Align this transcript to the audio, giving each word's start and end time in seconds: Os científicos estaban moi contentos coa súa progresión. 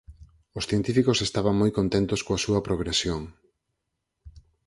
Os 0.57 0.67
científicos 0.69 1.23
estaban 1.27 1.55
moi 1.61 1.71
contentos 1.79 2.23
coa 2.25 2.41
súa 2.45 2.63
progresión. 2.67 3.21